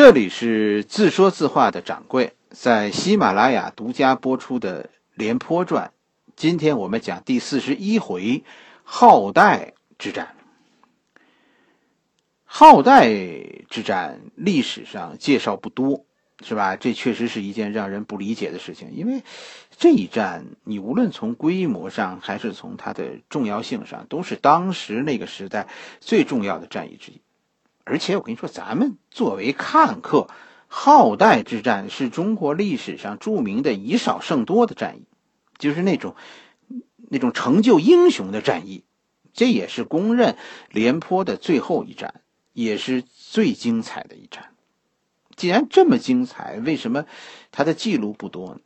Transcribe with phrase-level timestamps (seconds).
[0.00, 5.86] 这里是自说自话的掌柜在喜马拉雅独家播出的《廉颇传》，
[6.36, 8.44] 今天我们讲第四十一回
[8.84, 10.36] 浩代之战。
[12.44, 13.08] 浩代
[13.68, 16.04] 之战历史上介绍不多，
[16.44, 16.76] 是吧？
[16.76, 19.24] 这确实是一件让人不理解的事情，因为
[19.78, 25.66] 这一战你无论从规模上还是从它的重要性上，都是当时那个时代
[25.98, 27.20] 最重要的战役之一。
[27.88, 30.28] 而且我跟你说，咱们作为看客，
[30.66, 35.04] 浩代之战是中国历史上著名的以少胜多的战役，
[35.56, 36.14] 就是那种
[37.08, 38.84] 那种成就英雄的战役。
[39.32, 40.36] 这也是公认
[40.70, 42.20] 廉颇的最后一战，
[42.52, 44.50] 也是最精彩的一战。
[45.36, 47.06] 既然这么精彩，为什么
[47.52, 48.60] 他的记录不多呢？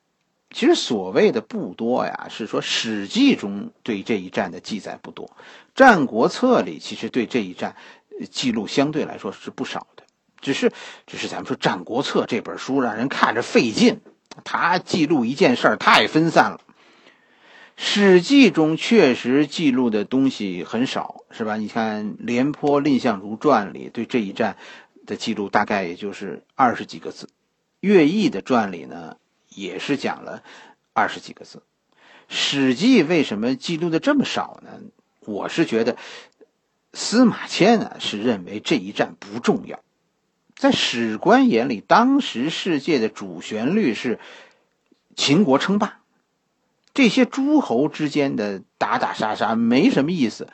[0.50, 5.26] 其实所谓的不多呀，是说《史记》中对这一战的记载不多，
[5.74, 7.76] 《战国策》里其实对这一战。
[8.30, 10.04] 记录相对来说是不少的，
[10.40, 10.72] 只是，
[11.06, 14.00] 只是咱们说《战国策》这本书让人看着费劲，
[14.44, 16.60] 它记录一件事儿太分散了。
[17.76, 21.56] 《史记》中确实记录的东西很少，是吧？
[21.56, 24.56] 你看《廉颇蔺相如传》里对这一战
[25.06, 27.26] 的记录大概也就是二十几个字，
[27.80, 29.16] 《乐毅的传》里呢
[29.48, 30.42] 也是讲了
[30.92, 31.58] 二十几个字，
[32.28, 34.70] 《史记》为什么记录的这么少呢？
[35.20, 35.96] 我是觉得。
[36.92, 39.80] 司马迁呢是认为这一战不重要，
[40.54, 44.18] 在史官眼里，当时世界的主旋律是
[45.16, 46.00] 秦国称霸，
[46.94, 50.48] 这些诸侯之间的打打杀杀没什么意思。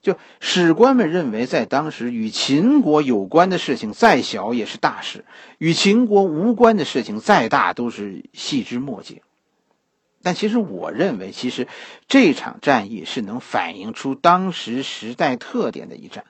[0.00, 5.24] 就史官们认为，在当时与秦国有关的事情再小也是大事，
[5.58, 9.22] 与秦国无关的事情再大都是细枝末节。
[10.22, 11.66] 但其实，我认为，其实
[12.08, 16.24] 这场战役是能反映出当时时代特点的一战，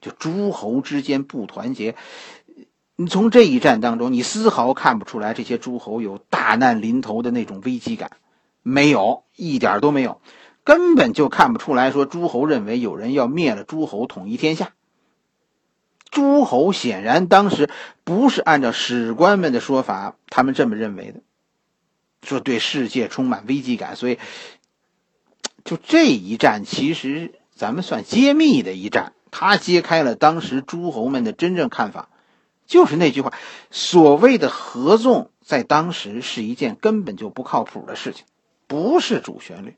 [0.00, 1.94] 就诸侯之间不团结。
[2.96, 8.12] 你从这一战当中，你丝毫看不出来这些诸侯有大难临头的那种危机感，
[8.62, 10.20] 没有一点都没有，
[10.62, 14.72] 根本就看不出来说诸侯认为有人要灭了诸侯，统一天下。
[16.10, 17.68] 诸侯显然当时
[18.04, 21.20] 不是按照史官们的说法，他们这么认为的。
[22.24, 24.18] 说对世界充满危机感，所以
[25.64, 32.08] 就这一战，其实咱们算揭秘的一战，他揭开了当时诸侯们的真正看法。
[32.66, 33.32] 就是那句话，
[33.70, 38.24] 所谓的合纵，在当时是一件根本就不靠谱的事情，
[38.66, 39.76] 不是主旋律。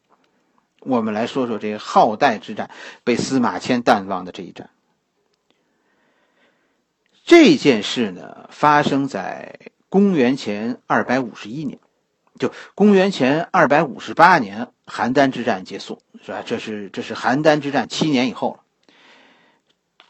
[0.79, 2.71] 我们来说说这个浩代之战
[3.03, 4.71] 被司马迁淡忘的这一战。
[7.25, 9.59] 这件事呢，发生在
[9.89, 11.81] 公元前二百五十一年。
[12.39, 16.43] 就公元前二百五十八年，邯郸之战结束，是吧？
[16.45, 18.61] 这是这是邯郸之战七年以后了。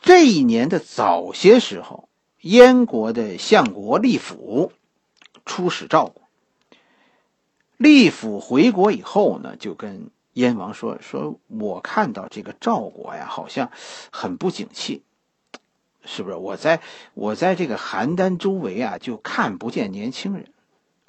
[0.02, 2.08] 这一年的早些时候，
[2.40, 4.72] 燕国的相国利府
[5.44, 6.22] 出使赵国。
[7.76, 13.70] 厉府回国以后呢，就跟燕王说：“说我看到这个赵国呀，好像
[14.10, 15.02] 很不景气，
[16.04, 16.36] 是不是？
[16.36, 16.80] 我在
[17.14, 20.46] 我在这个邯郸周围啊，就看不见年轻人。”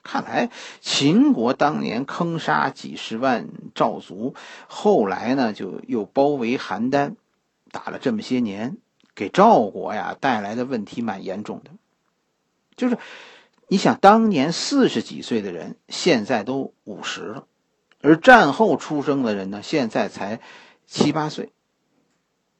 [0.08, 4.36] 看来秦国当年坑杀几十万赵族，
[4.68, 7.16] 后来呢就又包围邯郸，
[7.72, 8.78] 打了这么些年，
[9.14, 11.72] 给赵国呀带来的问题蛮严重的。
[12.78, 12.98] 就是
[13.68, 17.44] 你想，当年四十几岁的人，现在都五十了，
[18.02, 20.40] 而战后出生的人呢，现在才
[20.86, 21.52] 七八岁。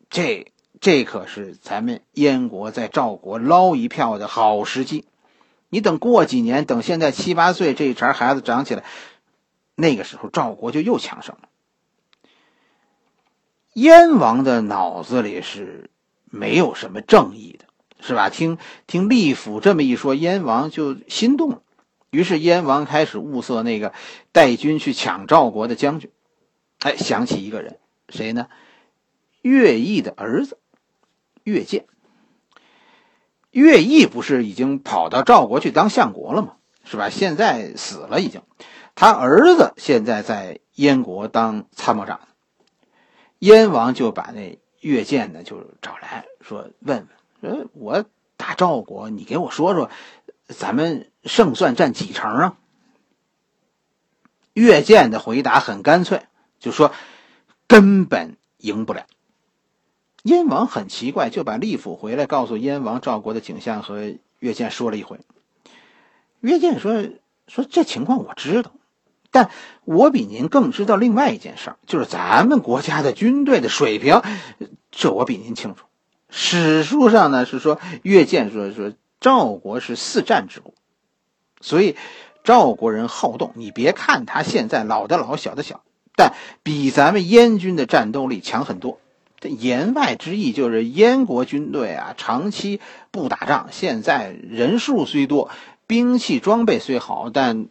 [0.10, 5.06] 这这可是咱们燕国在赵国捞一票的好时机。
[5.70, 8.84] 你等过几年，等现在七八岁这一茬孩子长起来，
[9.76, 11.50] 那个时候赵国就又强盛了。
[13.74, 15.90] 燕王的脑子里是
[16.26, 17.66] 没有什么正义的，
[18.00, 18.30] 是吧？
[18.30, 18.58] 听
[18.88, 21.62] 听厉府这么一说，燕王就心动了。
[22.10, 23.94] 于是燕王开始物色那个
[24.32, 26.10] 带军去抢赵国的将军。
[26.80, 27.78] 哎，想起一个人，
[28.10, 28.48] 谁呢？
[29.42, 30.58] 乐毅的儿子
[31.44, 31.86] 乐建。
[33.58, 36.54] 乐毅不是已经跑到赵国去当相国了吗？
[36.84, 37.10] 是吧？
[37.10, 38.44] 现在死了已经，
[38.94, 42.20] 他儿子现在在燕国当参谋长。
[43.40, 47.08] 燕王就把那乐建呢就找来说问
[47.42, 48.06] 问，说我
[48.36, 49.90] 打赵国，你给我说说，
[50.48, 52.58] 咱们胜算占几成啊？
[54.54, 56.22] 乐建的回答很干脆，
[56.60, 56.92] 就说
[57.68, 59.08] 根本赢不了。
[60.28, 65.22] 燕王很奇怪，就把厉府回来告诉燕王赵国的景象和乐建说了一回。
[66.42, 67.08] 乐建说
[67.48, 68.72] ：“说这情况我知道，
[69.32, 69.50] 但
[69.86, 74.22] 我比您更知道另外一件事儿，就是咱们国家的军队的水平，
[74.92, 75.86] 这我比您清楚。
[76.30, 78.92] 史书上呢是说，乐建说说
[79.22, 80.74] 赵国是四战之国，
[81.62, 81.96] 所以
[82.44, 83.54] 赵国人好动。
[83.56, 85.84] 你别看他现在老的老，小的小，
[86.18, 86.34] 但
[86.64, 89.00] 比咱们燕军的战斗力强很多。
[89.40, 92.82] 这言外之意就是燕国军队啊，长期
[93.12, 95.52] 不打仗，现在人数虽多，
[95.86, 97.68] 兵器装备虽好，但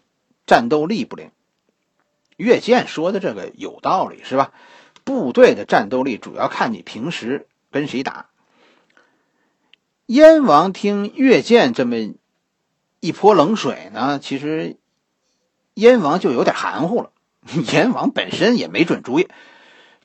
[0.46, 1.30] 战斗力不灵。
[2.36, 4.52] 岳建说的这个有道理，是吧？
[5.04, 8.26] 部队的战斗力主要看你平时跟谁打。
[10.06, 11.96] 燕王听岳建这么
[13.00, 14.76] 一泼冷水呢，其实
[15.74, 17.10] 燕王就有点含糊了。
[17.72, 19.28] 燕王本身也没准主意，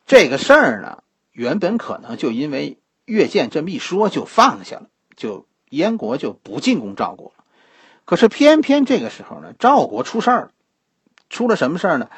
[0.06, 1.01] 这个事儿呢，
[1.32, 7.44] 原本可能就因为越建这么一说就放下了，就燕国就不进攻赵国了。
[8.06, 10.52] 可是偏偏这个时候呢，赵国出事儿了。
[11.30, 12.10] 出了什么事儿呢？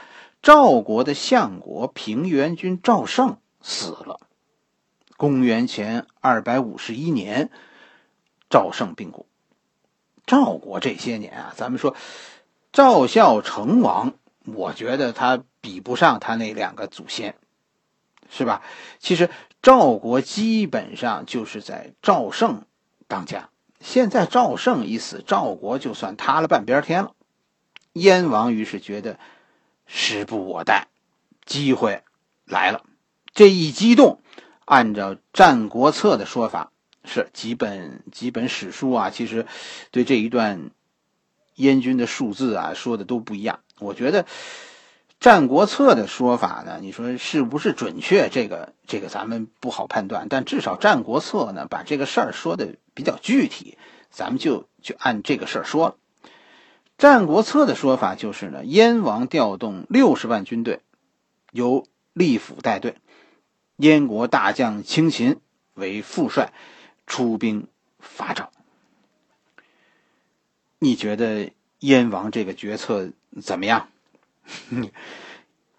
[0.42, 4.20] 赵国的相国平原君赵胜死了。
[5.18, 7.52] 公元前二百五十一年，
[8.50, 9.28] 赵胜病故。
[10.26, 11.96] 赵国这些年啊，咱们说
[12.72, 14.14] 赵孝成王，
[14.46, 17.36] 我觉得他比不上他那两个祖先，
[18.36, 18.64] 是吧？
[19.00, 19.30] 其实
[19.62, 22.66] 赵国基本上就是在赵胜
[23.08, 23.50] 当家。
[23.80, 27.14] 现在赵胜一死，赵国就算塌了半边天了。
[27.94, 29.20] 燕王于是觉得
[29.86, 30.88] 时不我待，
[31.46, 32.02] 机会
[32.46, 32.84] 来了。
[33.34, 34.22] 这一激动，
[34.66, 36.72] 按照《战国策》的说法，
[37.04, 39.46] 是几本几本史书啊，其实
[39.92, 40.72] 对这一段
[41.56, 43.60] 燕军的数字啊说的都不一样。
[43.80, 44.24] 我觉得
[45.24, 48.28] 《战国策》的说法呢，你说是不是准确？
[48.28, 50.28] 这个这个咱们不好判断。
[50.28, 53.78] 但至少《战国策》呢，把这个事儿说的比较具体，
[54.12, 55.98] 咱们就就按这个事儿说。
[56.98, 60.82] 《战国策》的说法就是呢，燕王调动六十万军队，
[61.54, 62.98] 由厉府带队，
[63.78, 65.40] 燕国大将青秦
[65.74, 66.52] 为副帅，
[67.08, 67.68] 出兵
[67.98, 68.52] 伐赵。
[70.80, 73.12] 你觉得燕王这个决策
[73.42, 73.88] 怎么样？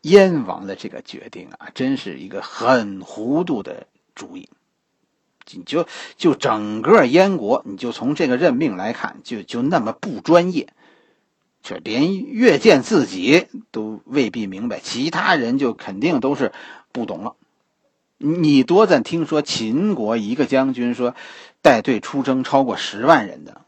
[0.03, 4.49] 燕王的这个决定啊，真是一个很糊涂的主意。
[5.53, 10.73] 你就就整个燕国，你就从这个任命来看，就就那么不专业。
[11.63, 16.53] 这连越见自己都未必明白，其他人就肯定都是
[16.93, 17.37] 不懂了。
[18.19, 21.15] 你多咱听说秦国一个将军说
[21.63, 23.63] 带队出征超过十万人的，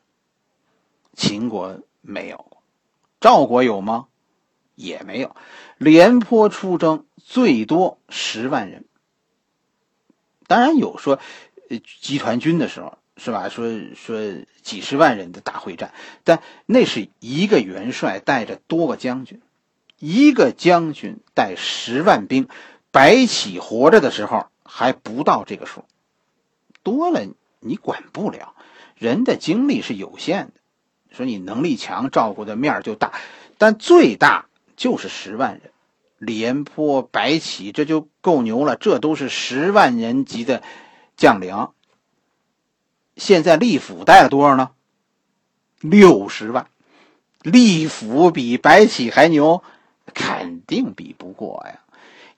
[1.14, 2.46] 秦国没有，
[3.20, 4.06] 赵国有吗？
[4.76, 5.34] 也没有。
[5.76, 8.84] 廉颇出征最多十万人，
[10.46, 11.18] 当然有说
[12.00, 12.96] 集团军的时候。
[13.18, 13.48] 是吧？
[13.48, 14.20] 说说
[14.60, 19.40] 几十万人的大会战，但那是一个元帅带着多个将军，
[19.98, 22.46] 一个将军带十万兵，
[22.90, 25.86] 白起活着的时候还不到这个数，
[26.82, 27.24] 多了
[27.60, 28.54] 你管不了，
[28.96, 30.52] 人的精力是有限的。
[31.16, 33.14] 说你能力强，照顾的面就大，
[33.56, 34.44] 但最大
[34.76, 35.72] 就是十万人，
[36.18, 40.62] 廉颇、白起这就够牛了，这都是十万人级的
[41.16, 41.68] 将领。
[43.16, 44.70] 现在利府带了多少呢？
[45.80, 46.66] 六十万，
[47.42, 49.62] 利府比白起还牛，
[50.14, 51.80] 肯定比不过呀。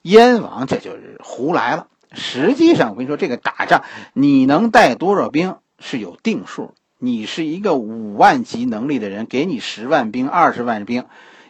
[0.01, 1.87] 燕王这就是胡来了。
[2.11, 3.83] 实际上，我跟你说，这个打仗
[4.13, 6.73] 你能带多少兵是有定数。
[6.97, 11.05] 你是一个五万级能力的人，给你十万兵、二十万兵，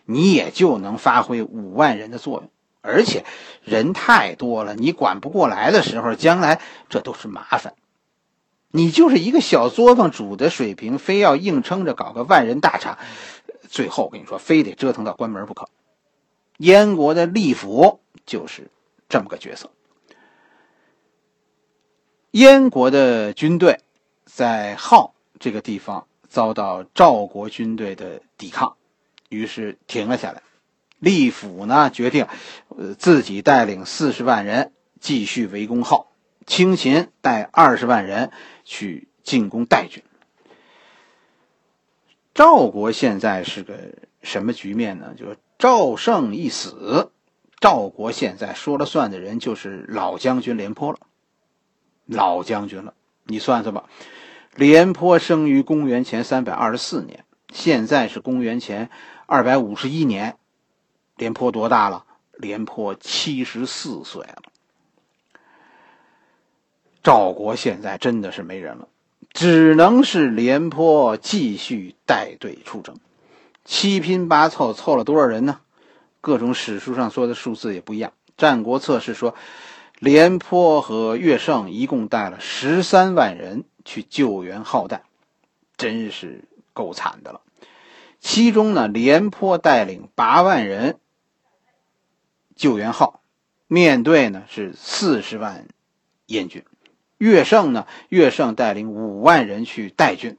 [0.09, 2.49] 你也就能发挥五万人的作用。
[2.81, 3.25] 而且
[3.63, 7.75] 人太多了，你管不过来的时候，将来这都是麻烦。
[8.71, 12.97] 你就是一个小作坊主的水平，非要硬撑着搞个万人大厂，
[13.67, 15.67] 最后我跟你说，非得折腾到关门不可。
[16.57, 18.69] 燕国的利府就是
[19.07, 19.69] 这么个角色。
[22.31, 23.79] 燕国的军队
[24.25, 28.77] 在镐这个地方遭到赵国军队的抵抗，
[29.29, 30.41] 于是停了下来。
[30.99, 32.27] 利府呢决定，
[32.67, 36.11] 呃，自己带领四十万人继续围攻号，
[36.45, 38.31] 清秦带二十万人
[38.65, 40.03] 去进攻代郡。
[42.33, 45.13] 赵国现在是个什么局面呢？
[45.17, 47.11] 就是赵胜一死，
[47.59, 50.99] 赵国现在说了算的人就是老将军廉颇了。
[52.05, 52.93] 老将军了，
[53.25, 53.85] 你算算吧。
[54.55, 58.89] 廉颇生于公元前三百二十四年，现在是公元前
[59.31, 60.37] 二百五十一年，
[61.15, 62.03] 廉颇多大了？
[62.33, 64.41] 廉颇七十四岁了。
[67.03, 68.87] 赵国现在真的是没人了，
[69.31, 72.97] 只能是廉颇继续带队出征，
[73.65, 75.59] 七拼八凑凑了多少人呢？
[76.21, 78.11] 各种史书上说的数字也不一样。
[78.35, 79.35] 《战国策》是说，
[79.99, 85.03] 廉颇和乐胜一共带了十三万人去救援浩代，
[85.77, 87.41] 真是够惨的了。
[88.19, 90.99] 其中呢，廉颇带领八万人
[92.55, 93.21] 救援号，
[93.67, 95.67] 面对呢是四十万
[96.25, 96.63] 燕军；
[97.17, 100.37] 乐胜呢，乐胜带领五万人去带军，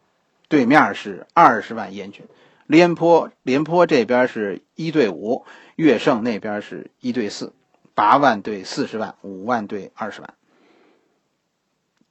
[0.48, 2.26] 对面是二十万燕军。
[2.66, 5.44] 廉颇廉颇这边是一对五，
[5.74, 7.54] 乐胜那边是一对四，
[7.94, 10.34] 八万对四十万，五万对二十万。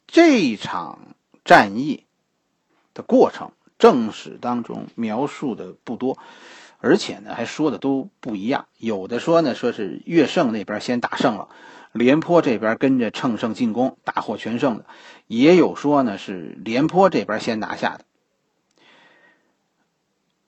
[0.07, 2.05] 这场战役
[2.93, 3.51] 的过程。
[3.79, 6.19] 正史当中描述的不多，
[6.79, 8.67] 而且呢还说的都不一样。
[8.77, 11.47] 有的说呢，说是乐胜那边先打胜了，
[11.93, 14.83] 廉颇这边跟着乘胜进攻，大获全胜的；
[15.27, 18.03] 也有说呢是廉颇这边先拿下的。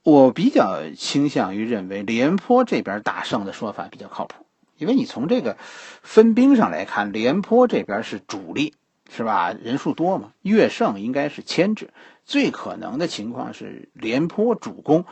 [0.03, 4.45] 我比较倾向于认为廉颇这边大胜的说法比较靠谱，
[4.77, 5.57] 因为你从这个
[6.01, 8.73] 分兵上来看，廉颇这边是主力。
[9.13, 9.53] 是吧？
[9.61, 10.31] 人数多嘛？
[10.41, 11.89] 乐胜应该是牵制，
[12.23, 15.03] 最可能的情况是廉颇主攻，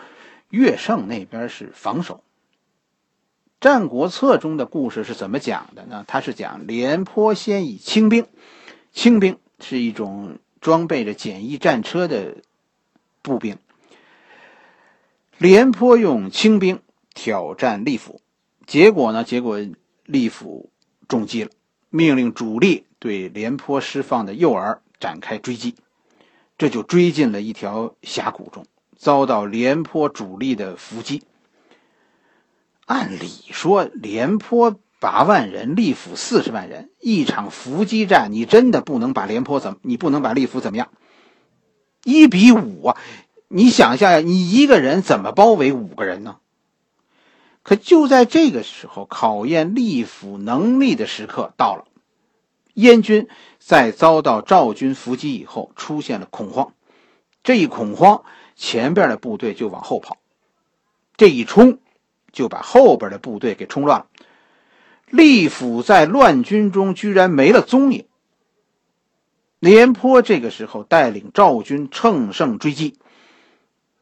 [0.49, 2.15] 乐胜那边是防守。
[3.59, 6.05] 《战国策》中的故事是怎么讲的呢？
[6.07, 8.25] 他是讲廉颇先以轻兵，
[8.93, 12.37] 轻兵是一种装备着简易战车的
[13.21, 13.57] 步兵。
[15.37, 16.81] 廉颇用轻兵
[17.13, 18.21] 挑战利府，
[18.65, 19.25] 结果呢？
[19.25, 19.59] 结果
[20.05, 20.69] 利府
[21.09, 21.51] 中计了，
[21.89, 22.85] 命令主力。
[22.99, 25.75] 对廉颇释放的诱饵展开追击，
[26.57, 28.65] 这就追进了一条峡谷中，
[28.97, 31.23] 遭到廉颇主力的伏击。
[32.85, 39.79] 按理说，廉颇八万人，利府四十万人，一场伏击战，你真的不能把廉颇怎么？
[39.83, 40.89] 你不能把利府怎么样？
[42.03, 42.97] 一比五啊！
[43.47, 46.37] 你想象，你一个人怎么包围五个人呢？
[47.61, 51.85] 可就在这个时候，考验利府能力的时刻到了。
[52.73, 53.27] 燕军
[53.59, 56.73] 在遭到赵军伏击以后，出现了恐慌。
[57.43, 58.23] 这一恐慌，
[58.55, 60.17] 前边的部队就往后跑，
[61.17, 61.79] 这一冲，
[62.31, 64.07] 就把后边的部队给冲乱了。
[65.09, 68.05] 利府在乱军中居然没了踪影。
[69.59, 72.97] 廉颇这个时候带领赵军乘胜追击，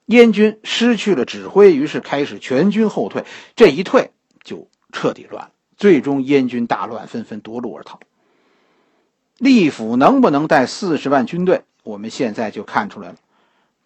[0.06, 3.26] 燕军失去了指挥，于是开始全军后退。
[3.56, 4.12] 这一退，
[4.44, 5.52] 就彻底乱了。
[5.78, 8.00] 最终，燕军大乱，纷纷夺路而逃。
[9.38, 11.64] 利府能不能带四十万军队？
[11.84, 13.16] 我们现在就看出来了，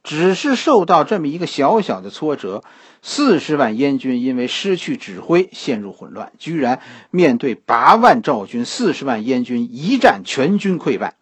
[0.04, 2.64] 只是受到这么一个小小的挫折，
[3.02, 6.82] 四十万燕军因为失去指挥陷入混乱，居然
[7.12, 11.16] 面对八万赵军、四十万燕军一战全军溃败，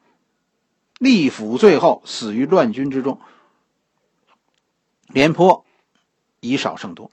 [1.00, 3.20] 利府最后死于乱军之中，
[5.08, 5.66] 廉颇
[6.40, 7.12] 以少胜多。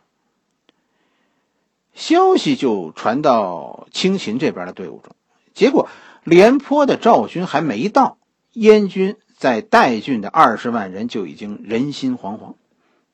[1.95, 5.17] 消息就传到清秦这边的队伍中，
[5.57, 5.89] 结果。
[6.23, 8.19] 廉颇的赵军还没到，
[8.53, 12.55] 燕军在代郡的二十万人就已经人心惶惶。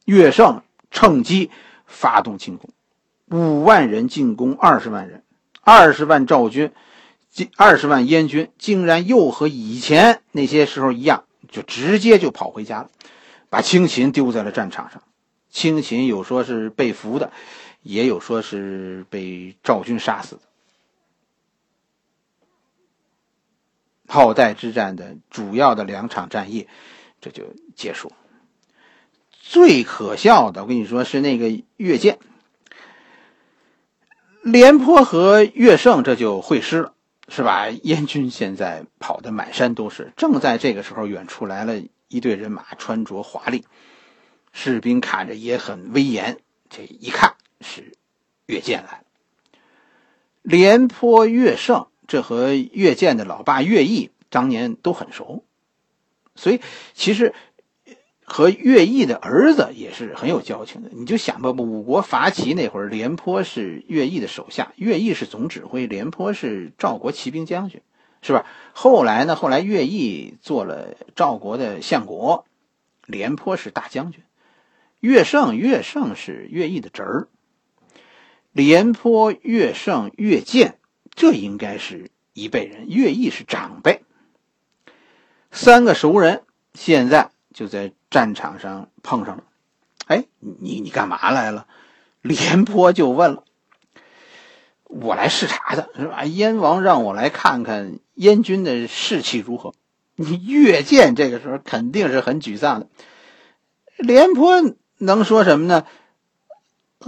[0.06, 1.50] 乐胜趁机
[1.84, 2.70] 发动进攻，
[3.28, 5.24] 五万人进攻二十万人，
[5.60, 6.72] 二十万赵军，
[7.58, 12.88] 二十万燕军竟然又和以前那些时候一样，就直接就跑回家了，
[13.50, 15.02] 把青秦丢在了战场上。
[15.50, 17.30] 青秦有说是被俘的，
[17.82, 20.40] 也有说是被赵军杀死的。
[24.12, 26.68] 炮代之战的主要的两场战役，
[27.22, 28.12] 这就结束。
[29.30, 32.18] 最可笑的，我跟你说是那个越见，
[34.42, 36.92] 廉颇和乐胜这就会师了，
[37.28, 37.70] 是吧？
[37.70, 40.12] 燕军现在跑的满山都是。
[40.14, 43.64] 正在这个时候，远处来了一队人马，穿着华丽，
[44.52, 46.38] 士兵看着也很威严。
[46.68, 47.94] 这一看是
[48.44, 49.04] 越见来了，
[50.42, 51.86] 廉颇、乐胜。
[52.12, 55.44] 这和乐见的老爸乐毅当年都很熟，
[56.34, 56.60] 所以
[56.92, 57.32] 其实
[58.22, 60.90] 和乐毅的儿子也是很有交情的。
[60.92, 67.80] 你就想吧，五国伐齐那会儿，廉颇是乐毅的手下，乐毅是总指挥，廉颇是赵国骑兵将军，
[68.20, 68.44] 是吧？
[68.74, 72.44] 后来呢，后来乐毅做了赵国的相国，
[73.06, 74.22] 廉颇是大将军，
[75.00, 77.28] 乐胜乐胜是乐毅的侄儿，
[78.52, 80.76] 廉颇、乐胜、乐见。
[81.14, 84.02] 这应该是一辈人，乐毅是长辈。
[85.50, 86.42] 三个熟人
[86.74, 89.44] 现在就在战场上碰上了。
[90.06, 91.66] 哎，你你干嘛来了？
[92.22, 93.44] 廉颇就问了
[94.84, 96.24] ：“我来视察的，是吧？
[96.24, 99.74] 燕王让我来看看燕军的士气如何。”
[100.14, 102.88] 你乐见这个时候肯定是很沮丧的。
[103.96, 104.62] 廉颇
[104.98, 105.86] 能说什么呢？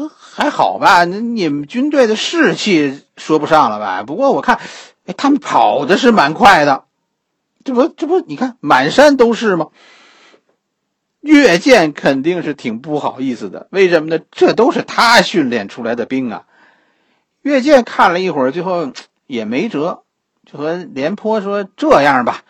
[0.09, 4.03] 还好吧，那你们军队的士气说不上了吧？
[4.03, 4.61] 不过我看，
[5.07, 6.85] 哎，他们跑的是蛮快的，
[7.65, 9.69] 这不这不，你看满山都是吗？
[11.21, 13.69] 岳建肯定是挺不好意思的。
[13.71, 14.23] 为什么呢？
[14.31, 16.45] 这都是他训练出来的兵啊。
[17.41, 18.93] 岳建看了一会儿，最后
[19.27, 20.03] 也没辙，
[20.45, 22.43] 就和廉颇说：“这样吧，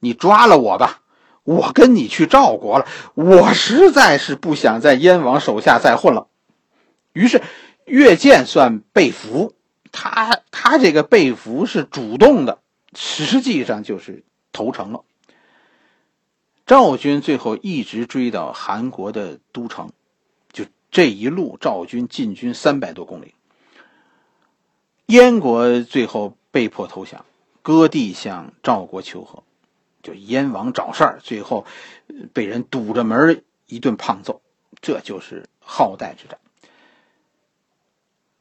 [0.00, 1.00] 你抓了我吧，
[1.44, 2.86] 我跟你去赵国了。
[3.14, 6.26] 我实在是不想在燕王手下再混了。”
[7.12, 7.42] 于是，
[7.84, 9.54] 越见算被俘。
[9.92, 12.60] 他他这个被俘是主动的，
[12.94, 15.02] 实际上就是投诚了。
[16.64, 19.90] 赵军最后一直追到韩国的都城，
[20.52, 23.34] 就这一路赵军进军三百多公里。
[25.06, 27.24] 燕国最后被迫投降，
[27.62, 29.42] 割地向赵国求和，
[30.04, 31.66] 就燕王找事儿，最后
[32.32, 34.40] 被人堵着门一顿胖揍，
[34.80, 36.38] 这就是好代之战。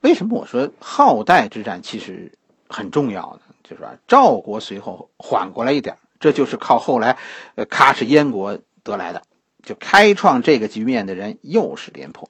[0.01, 2.32] 为什么我说好代之战其实
[2.68, 3.56] 很重要呢？
[3.63, 7.18] 就是说赵国随后缓过来一点，这就是靠后来
[7.56, 9.22] 呃喀什燕国得来的。
[9.62, 12.29] 就开创这个局面的人又是廉颇。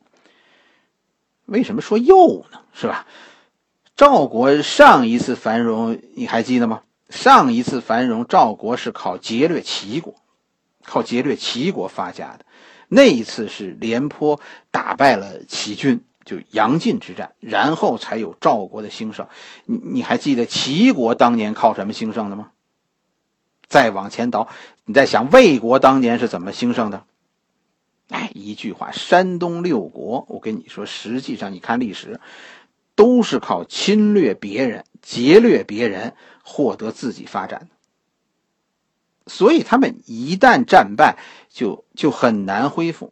[1.46, 2.60] 为什么说又呢？
[2.74, 3.06] 是吧？
[3.96, 6.82] 赵国上一次繁荣你还记得吗？
[7.10, 10.16] 上一次繁荣，赵国是靠劫掠齐国，
[10.84, 12.46] 靠劫掠齐国发家的。
[12.88, 16.04] 那一次是廉颇打败了齐军。
[16.30, 19.28] 就杨晋之战，然后才有赵国的兴盛。
[19.66, 22.52] 你你还记得齐国当年靠什么兴盛的吗？
[23.68, 24.48] 再往前倒，
[24.86, 27.04] 你在想魏国当年是怎么兴盛的？
[28.10, 32.20] 哎，一句话，山东六国，我跟你说，实际上你看历史，
[32.94, 37.68] 都是靠侵略别人、劫掠别人获得自己发展的。
[39.26, 41.18] 所以他们一旦战败，
[41.50, 43.12] 就就很难恢复。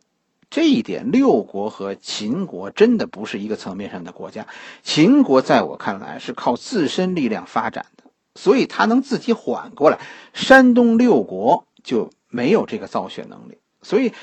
[0.50, 4.48] 这一点，六国和秦国真的不是一个层面上的国家。
[4.82, 8.04] 秦国在我看来是靠自身力量发展的，
[8.36, 10.00] 所以他能自己缓过来。
[10.34, 14.14] 山东六国就没有这个造血能力，所以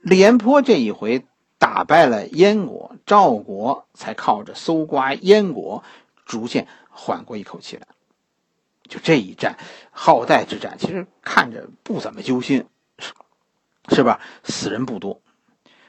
[0.00, 1.26] 廉颇这一回
[1.58, 5.84] 打败了燕国，赵国才靠着搜刮燕国，
[6.24, 7.86] 逐渐缓过一口气来。
[8.88, 9.58] 就这一战，
[9.90, 12.64] 浩代之战，其实看着不怎么揪心，
[12.98, 13.12] 是
[13.94, 14.20] 是吧？
[14.44, 15.20] 死人不多。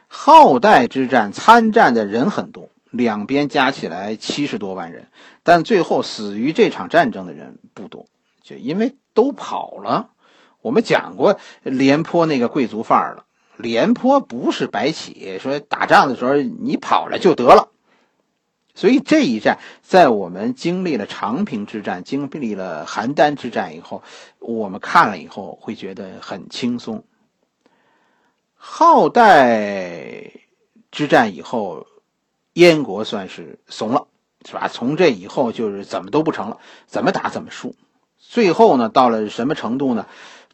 [0.07, 5.07] 浩代之战参战的人很多，两边加起来七十多万人，
[5.43, 8.05] 但最后死于这场战争的人不多，
[8.41, 10.09] 就因为都跑了。
[10.61, 13.25] 我们讲过廉颇那个贵族范儿了，
[13.57, 17.69] 廉颇不是白起，说打仗的时候你跑了就得了。
[18.73, 24.03] 所以这一战，在我们经历了长平之战、经历了邯郸之战以后，
[24.39, 27.03] 我们看了以后会觉得很轻松。
[28.69, 30.33] 浩代
[30.91, 31.87] 之战以后，
[32.53, 34.07] 燕国算是怂了，
[34.45, 34.67] 是吧？
[34.67, 37.75] 从这以后就是怎么都不成了，怎么打怎么输。
[38.19, 40.05] 最后呢，到了什么程度呢？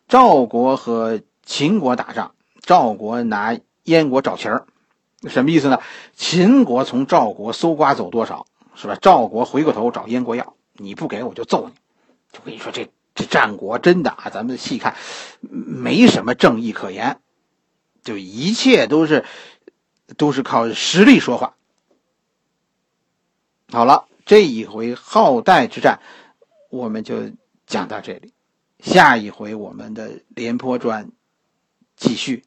[0.08, 4.68] 赵国和秦国打仗，赵国拿燕国找钱儿，
[5.28, 5.82] 什么意思呢？
[6.16, 8.46] 秦国从赵国搜刮走多少，
[8.76, 8.96] 是吧？
[9.02, 11.74] 赵国回过头找燕国要，你不给我就揍你。
[12.32, 14.96] 就跟你说，这这战国真的啊，咱们细看，
[15.42, 17.20] 没什么正义可言。
[18.04, 19.26] 就一切都是，
[20.18, 21.56] 都是靠实力说话。
[23.72, 26.00] 好了，这一回浩代之战，
[26.70, 27.32] 我们就
[27.66, 28.34] 讲到这里。
[28.80, 31.10] 下一回我们的廉颇传
[31.96, 32.44] 继续。